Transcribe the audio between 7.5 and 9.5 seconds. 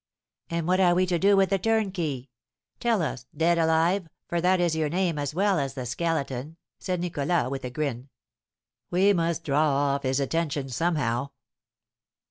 with a grin. "We must